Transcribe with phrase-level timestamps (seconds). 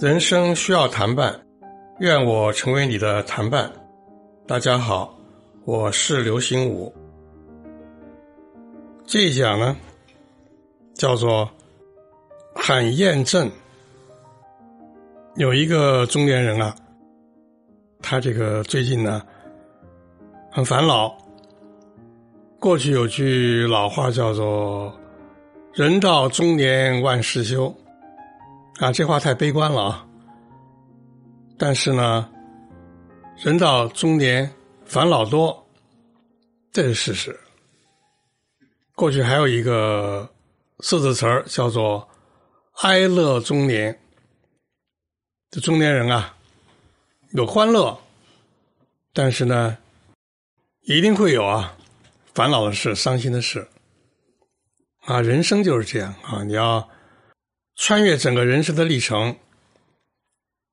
[0.00, 1.40] 人生需要谈伴，
[2.00, 3.70] 愿我成为你的谈伴。
[4.48, 5.16] 大家好，
[5.64, 6.92] 我是刘心武。
[9.06, 9.76] 这一讲呢，
[10.94, 11.48] 叫做
[12.56, 13.48] 喊验证。
[15.36, 16.74] 有一个中年人啊，
[18.00, 19.22] 他这个最近呢
[20.50, 21.16] 很烦恼。
[22.62, 24.96] 过去有句老话叫做
[25.74, 27.76] “人到中年万事休”。
[28.78, 30.06] 啊，这话太悲观了啊！
[31.58, 32.30] 但是呢，
[33.36, 34.48] 人到中年
[34.84, 35.66] 烦恼多，
[36.70, 37.40] 这是事实。
[38.94, 40.30] 过去还有一个
[40.78, 42.08] 四字词儿叫做
[42.82, 43.98] “哀乐中年”。
[45.50, 46.36] 这中年人啊，
[47.32, 47.98] 有欢乐，
[49.12, 49.76] 但是呢，
[50.82, 51.76] 一定会有啊
[52.34, 53.68] 烦恼的事、伤心的事。
[55.00, 56.88] 啊，人生就是这样啊，你要。
[57.74, 59.34] 穿越整个人生的历程，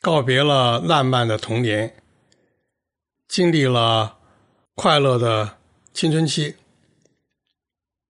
[0.00, 2.00] 告别了烂漫的童年，
[3.26, 4.16] 经历了
[4.76, 5.58] 快乐的
[5.92, 6.54] 青春期，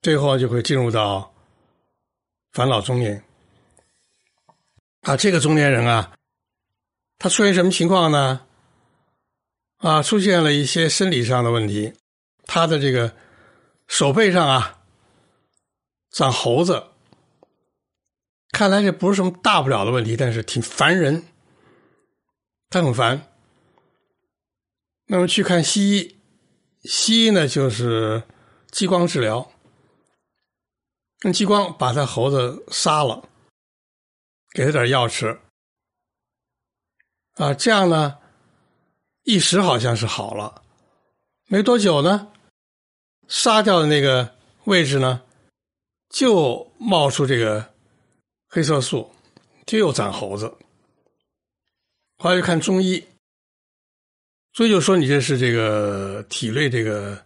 [0.00, 1.34] 最后就会进入到
[2.52, 3.22] 烦恼中年。
[5.02, 6.14] 啊，这个中年人啊，
[7.18, 8.46] 他出现什么情况呢？
[9.78, 11.92] 啊，出现了一些生理上的问题，
[12.44, 13.12] 他的这个
[13.88, 14.78] 手背上啊
[16.12, 16.84] 长猴子。
[18.50, 21.26] 看来这不是什么大不了的问题，但是挺烦人，
[22.70, 23.30] 他很烦。
[25.06, 26.16] 那么去看西医，
[26.82, 28.22] 西医呢就是
[28.70, 29.50] 激光治疗，
[31.22, 33.28] 用激光把他猴子杀了，
[34.52, 35.40] 给他点药吃，
[37.34, 38.18] 啊，这样呢
[39.24, 40.62] 一时好像是好了，
[41.46, 42.32] 没多久呢，
[43.28, 44.34] 杀掉的那个
[44.64, 45.22] 位置呢
[46.10, 47.72] 就冒出这个。
[48.50, 49.14] 黑色素
[49.66, 50.50] 就又长猴子，
[52.16, 53.04] 后来就看中医，
[54.54, 57.22] 中医就说你这是这个体内这个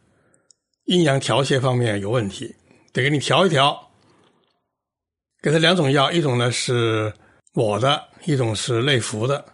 [0.87, 2.57] 阴阳调节方面有问题，
[2.93, 3.89] 得给你调一调。
[5.41, 7.15] 给他两种药，一种呢是
[7.53, 9.45] 抹的，一种是内服的，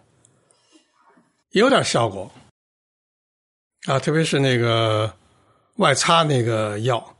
[1.51, 2.31] 有点效果
[3.85, 3.99] 啊。
[3.99, 5.15] 特别是那个
[5.79, 7.15] 外擦那个药，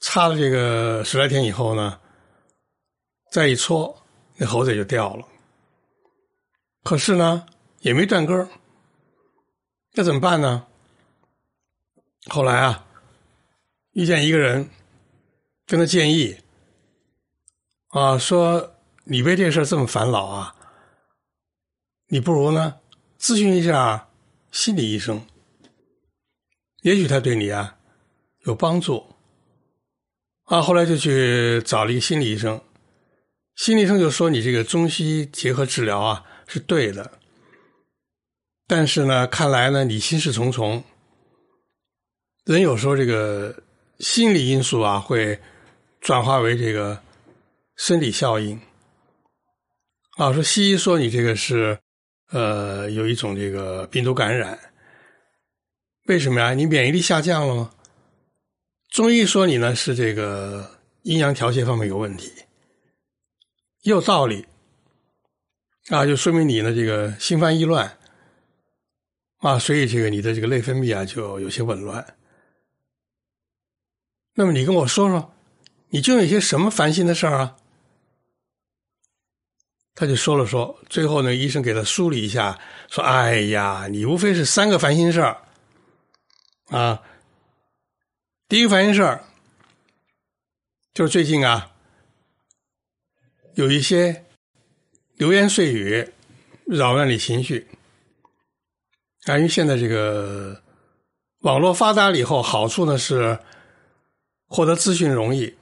[0.00, 1.98] 擦了这个十来天以后呢。
[3.30, 4.00] 再一搓，
[4.36, 5.26] 那猴子也就掉了。
[6.84, 7.46] 可是呢，
[7.80, 8.48] 也没断根儿。
[9.92, 10.66] 那怎么办呢？
[12.26, 12.86] 后来啊，
[13.92, 14.68] 遇见一个人，
[15.66, 16.36] 跟他建议
[17.88, 20.54] 啊，说你为这事这么烦恼啊，
[22.06, 22.80] 你不如呢
[23.18, 24.08] 咨询一下
[24.52, 25.26] 心理医生，
[26.82, 27.76] 也许他对你啊
[28.44, 29.04] 有帮助。
[30.44, 32.60] 啊，后来就去找了一个心理医生。
[33.56, 37.18] 心理医生就说：“你这个中西医结合治疗啊，是对的。
[38.66, 40.82] 但是呢，看来呢，你心事重重。
[42.44, 43.62] 人有时候这个
[44.00, 45.40] 心理因素啊，会
[46.00, 47.00] 转化为这个
[47.76, 48.60] 生理效应。
[50.16, 51.78] 啊，说西医说你这个是
[52.30, 54.58] 呃有一种这个病毒感染，
[56.06, 56.52] 为什么呀？
[56.52, 57.70] 你免疫力下降了吗？
[58.94, 62.32] 中医说你呢是这个阴阳调节方面有问题。”
[63.82, 64.46] 也有道理，
[65.88, 67.98] 啊，就说明你呢这个心烦意乱，
[69.38, 72.16] 啊，所以这个你的这个内分泌啊就有些紊乱。
[74.34, 75.34] 那么你跟我说说，
[75.88, 77.56] 你究竟有些什么烦心的事儿啊？
[79.96, 85.42] 他就说了说，最后呢，医生给他梳理一下，说：“哎呀，你无非是三个烦心事儿，
[86.68, 87.02] 啊，
[88.48, 89.24] 第一个烦心事儿
[90.92, 91.70] 就是最近啊。”
[93.54, 94.24] 有一些
[95.14, 96.08] 流言碎语
[96.66, 97.68] 扰乱你情绪，
[99.26, 100.60] 啊，因为现在这个
[101.42, 103.38] 网络发达了以后，好处呢是
[104.48, 105.54] 获得资讯容易，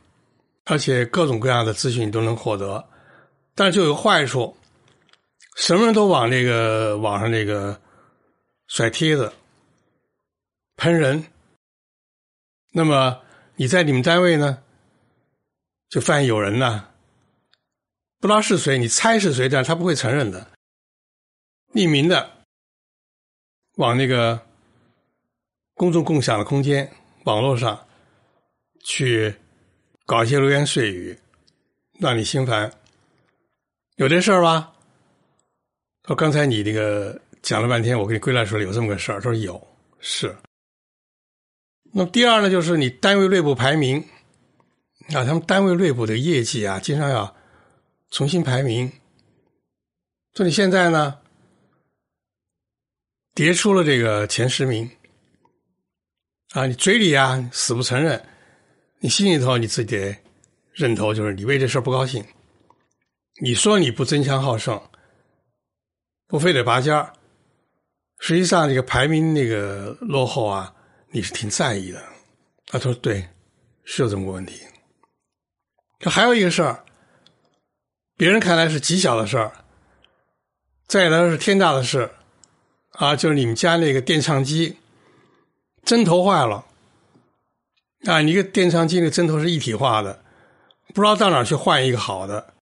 [0.64, 2.88] 而且各种各样的资讯都能获得，
[3.54, 4.56] 但是就有坏处，
[5.56, 7.78] 什么人都往这个网上这个
[8.68, 9.30] 甩帖子、
[10.76, 11.26] 喷人，
[12.72, 13.22] 那么
[13.56, 14.62] 你在你们单位呢，
[15.88, 16.88] 就发现有人呢。
[18.18, 20.48] 不知道是谁，你猜是谁，但他不会承认的。
[21.74, 22.30] 匿名的，
[23.76, 24.40] 往那个
[25.74, 26.88] 公众共享的空间、
[27.24, 27.84] 网络上
[28.84, 29.34] 去
[30.06, 31.18] 搞一些流言碎语，
[31.98, 32.72] 让你心烦。
[33.96, 34.72] 有这事儿吧？
[36.06, 39.16] 说刚才你那个讲了半天，我给你归纳出来有这么个事儿。
[39.16, 39.60] 他说有，
[39.98, 40.34] 是。
[41.92, 44.02] 那么第二呢，就是你单位内部排名
[45.14, 47.36] 啊，他们单位内部的业绩啊，经常要
[48.10, 48.90] 重新排名。
[50.34, 51.18] 说你现在呢，
[53.34, 54.90] 跌出了这个前十名，
[56.52, 58.24] 啊，你嘴里啊死不承认，
[59.00, 60.16] 你心里头你自己得
[60.72, 62.24] 认头，就是你为这事不高兴。
[63.42, 64.80] 你说你不争强好胜，
[66.26, 67.06] 不非得拔尖，
[68.18, 70.74] 实际上这个排名那个落后啊，
[71.12, 72.08] 你是挺在意的啊。
[72.66, 73.28] 他说对，
[73.84, 74.60] 是有这么个问题。
[76.00, 76.84] 这还有一个事儿，
[78.16, 79.52] 别人看来是极小的事儿。
[80.88, 82.10] 再来是天大的事，
[82.90, 84.76] 啊，就是你们家那个电唱机
[85.84, 86.66] 针头坏了，
[88.04, 90.22] 啊，你个电唱机那针头是一体化的，
[90.88, 92.52] 不知道到哪去换一个好的，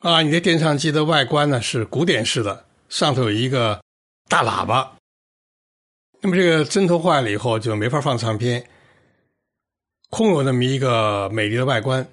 [0.00, 3.80] 啊，你的电唱机的外观呢是古典式的，上头有一个
[4.28, 4.96] 大喇叭，
[6.20, 8.64] 那么这个针头坏了以后就没法放唱片，
[10.08, 12.06] 空有那么一个美丽的外观，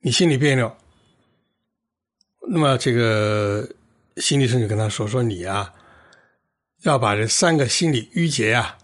[0.00, 0.76] 你心里别扭，
[2.48, 3.68] 那么这个。
[4.18, 5.72] 心理医生就跟他说：“说你啊，
[6.82, 8.76] 要把这三个心理郁结呀，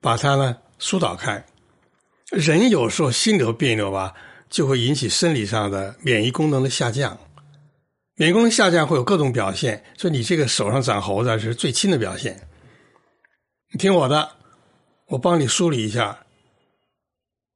[0.00, 1.44] 把它呢疏导开。
[2.30, 4.14] 人有时候心里头别扭吧，
[4.48, 7.18] 就会引起生理上的免疫功能的下降。
[8.14, 12.40] 免疫功能下降会有各种表现，说你这个手上长猴子是最轻的表现。
[13.78, 14.32] 听我的，
[15.06, 16.24] 我帮你梳理一下。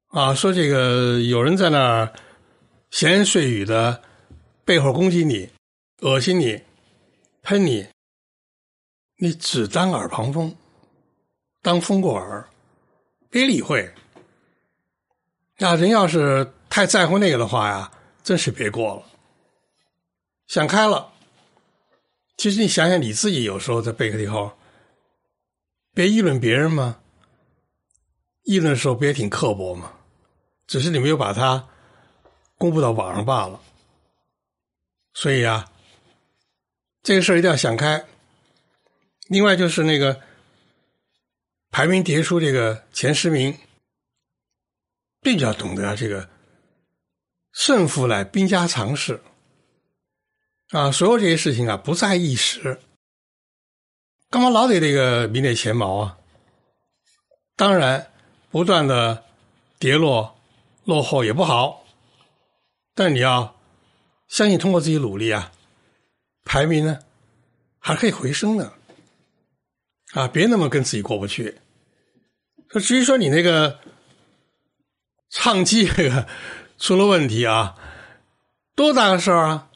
[0.08, 2.12] 啊，说这个有人在那儿
[2.90, 4.02] 闲言碎语的
[4.64, 5.50] 背后攻击你，
[6.00, 6.62] 恶心你。”
[7.40, 7.86] 喷你，
[9.16, 10.54] 你只当耳旁风，
[11.62, 12.46] 当风过耳，
[13.30, 13.90] 别理会。
[15.56, 17.90] 那人要是太在乎那个的话呀，
[18.22, 19.02] 真是别过了。
[20.46, 21.10] 想开了，
[22.36, 24.52] 其实你想想你自己，有时候在背后里头，
[25.98, 27.00] 别议论别人吗？
[28.44, 29.94] 议论的时候不也挺刻薄吗？
[30.68, 31.68] 只是你没有把它
[32.56, 33.60] 公布到网上罢了。
[35.12, 35.68] 所以啊。
[37.02, 38.06] 这个事儿一定要想开。
[39.26, 40.20] 另外就是那个
[41.72, 43.58] 排名迭出这个前十名，
[45.20, 46.30] 更要懂得这个
[47.50, 49.20] 胜负乃兵家常事
[50.70, 50.92] 啊！
[50.92, 52.78] 所有这些事情啊，不在一时。
[54.30, 56.18] 干嘛老得这个名列前茅啊？
[57.56, 58.12] 当然，
[58.50, 59.24] 不断的
[59.78, 60.38] 跌落
[60.84, 61.84] 落后也不好，
[62.94, 63.56] 但你要
[64.28, 65.52] 相信，通过自己努力啊。
[66.44, 66.98] 排名呢，
[67.78, 68.72] 还可以回升的，
[70.12, 71.58] 啊，别那么跟自己过不去。
[72.68, 73.80] 说至于说你那个
[75.30, 76.26] 唱机这 个
[76.78, 77.76] 出了问题啊，
[78.74, 79.70] 多大个事儿啊？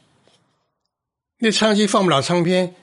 [1.38, 2.74] 那唱机放不了唱片，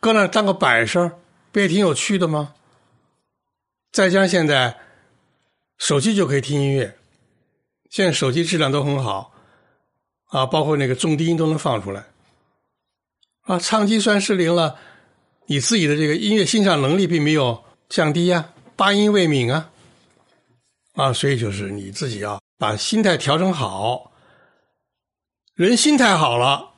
[0.00, 1.18] 搁那当个摆设，
[1.50, 2.54] 不也挺有趣的吗？
[3.90, 4.76] 再加上现在
[5.76, 6.96] 手机就可以听音乐，
[7.90, 9.32] 现在手机质量都很好，
[10.26, 12.04] 啊，包括那个重低音都能放出来。
[13.42, 14.76] 啊，唱机虽然失灵了，
[15.46, 19.70] 你自己的这个音乐欣赏能力并没有降低呀，八音未泯啊，
[20.94, 24.12] 啊，所以就是你自己要把心态调整好，
[25.54, 26.74] 人心态好了，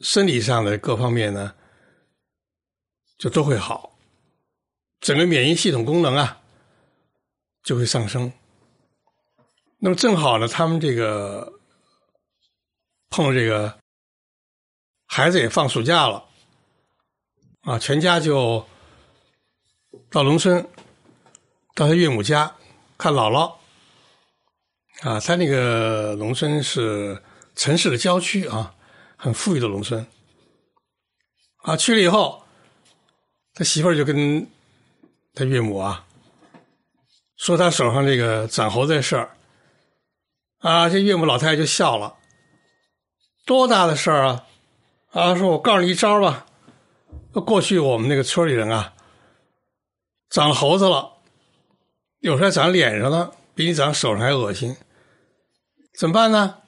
[0.00, 1.52] 生理上的各方面呢，
[3.20, 3.96] 就都会好，
[4.98, 6.40] 整个免疫系统功能啊
[7.62, 8.32] 就会上升。
[9.78, 11.52] 那么正好呢，他们这个
[13.10, 13.78] 碰这个。
[15.12, 16.24] 孩子也放暑假了，
[17.62, 18.64] 啊，全家就
[20.08, 20.62] 到农村，
[21.74, 22.54] 到他岳母家
[22.96, 23.56] 看姥姥。
[25.00, 27.20] 啊，他那个农村是
[27.56, 28.72] 城市的郊区啊，
[29.16, 30.06] 很富裕的农村。
[31.62, 32.44] 啊，去了以后，
[33.60, 34.48] 他媳妇儿就跟
[35.34, 36.06] 他岳母啊
[37.36, 39.36] 说他手上这个长猴子的事儿。
[40.60, 42.16] 啊，这岳母老太太就笑了，
[43.44, 44.46] 多大的事儿啊！
[45.10, 46.46] 啊，说我告诉你一招吧，
[47.32, 48.94] 过去我们那个村里人啊，
[50.30, 51.18] 长猴子了，
[52.20, 54.74] 有时候长脸上了，比你长手上还恶心，
[55.98, 56.62] 怎么办呢？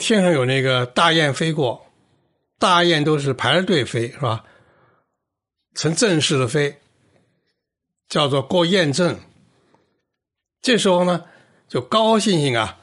[0.00, 1.86] 天上有那个大雁飞过，
[2.58, 4.44] 大雁都是排着队飞，是吧？
[5.74, 6.80] 成正式的飞，
[8.08, 9.18] 叫做过雁阵。
[10.60, 11.24] 这时候呢，
[11.68, 12.78] 就高高兴兴啊，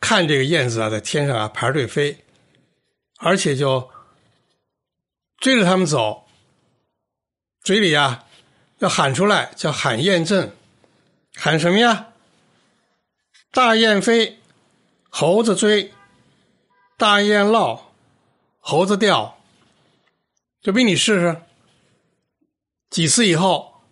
[0.00, 2.24] 看这个燕子啊，在天上啊排队飞。
[3.22, 3.90] 而且就
[5.36, 6.26] 追着他们走，
[7.62, 8.24] 嘴里啊
[8.78, 10.56] 要喊出来，叫喊雁阵，
[11.34, 12.14] 喊什么呀？
[13.52, 14.38] 大雁飞，
[15.10, 15.90] 猴子追；
[16.96, 17.92] 大雁落，
[18.58, 19.38] 猴子掉。
[20.62, 21.42] 就逼你试试，
[22.90, 23.82] 几次以后，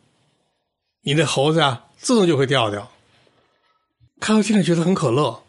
[1.03, 2.91] 你的猴子啊自动就会掉掉。
[4.21, 5.45] 开后听着觉得很可乐，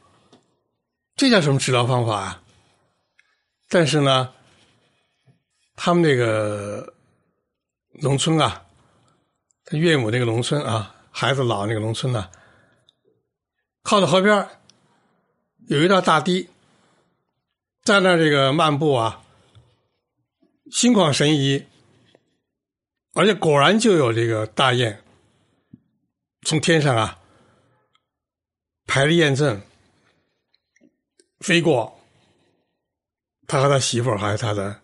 [1.16, 2.44] 这叫什么治疗方法啊？
[3.68, 4.32] 但是呢，
[5.76, 6.94] 他们那个
[8.02, 8.66] 农村啊，
[9.66, 12.30] 他岳母那个农村啊，孩子老那个农村呢，
[13.82, 14.48] 靠着河边
[15.68, 16.48] 有一道大堤，
[17.84, 19.24] 在那这个漫步啊，
[20.72, 21.66] 心旷神怡，
[23.20, 25.04] 而且果然就有这个大雁
[26.44, 27.20] 从天上啊
[28.86, 29.62] 排着雁阵
[31.42, 32.00] 飞过。
[33.46, 34.80] 他和他媳妇儿还有他的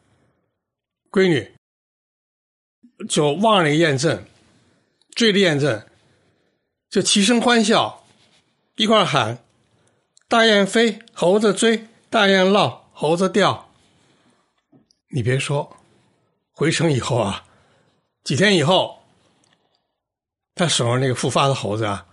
[1.09, 1.55] 闺女，
[3.07, 4.25] 就望着那个雁阵，
[5.11, 5.87] 追着雁阵，
[6.89, 8.03] 就齐声欢笑，
[8.75, 9.37] 一块喊
[10.27, 13.71] ：“大雁飞，猴子追；大雁落，猴子掉。”
[15.13, 15.77] 你别说，
[16.51, 17.45] 回城以后啊，
[18.25, 19.03] 几天以后，
[20.55, 22.07] 他手上那个复发的猴子啊，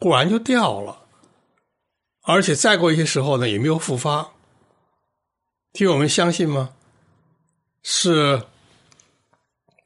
[0.00, 1.06] 果然就掉了，
[2.22, 4.32] 而且再过一些时候呢，也没有复发。
[5.74, 6.74] 替我们相信吗？
[7.82, 8.42] 是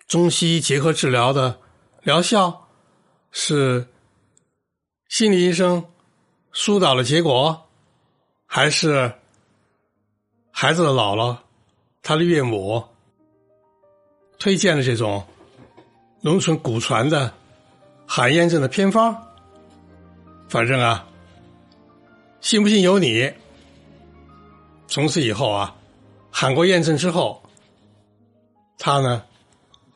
[0.07, 1.59] 中西医结合治疗的
[2.03, 2.69] 疗效，
[3.33, 3.89] 是
[5.09, 5.85] 心理医生
[6.53, 7.69] 疏导的结果，
[8.47, 9.13] 还是
[10.53, 11.37] 孩子的姥姥、
[12.01, 12.85] 他的岳母
[14.39, 15.27] 推荐的这种
[16.21, 17.33] 农村古传的
[18.07, 19.17] 喊验证的偏方？
[20.49, 21.07] 反正啊，
[22.41, 23.33] 信不信由你。
[24.87, 25.75] 从此以后啊。
[26.31, 27.43] 喊过验证之后，
[28.79, 29.25] 他呢，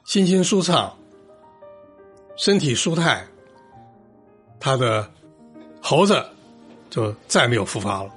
[0.04, 0.92] 心情舒畅，
[2.36, 3.24] 身体舒泰，
[4.58, 5.08] 他的
[5.80, 6.20] 猴子
[6.90, 8.10] 就再没有复发了。